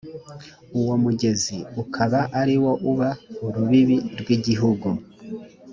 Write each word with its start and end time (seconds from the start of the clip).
uwo 0.79 0.93
mugezi 1.03 1.57
ukaba 1.81 2.19
ari 2.41 2.55
wo 2.63 2.71
uba 2.91 3.09
urubibi 3.45 3.97
rw’igihugu 4.19 4.89